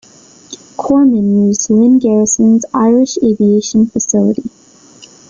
[0.77, 4.49] Corman used Lynn Garrison's Irish aviation facility.